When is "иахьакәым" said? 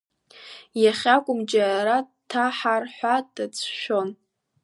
0.83-1.39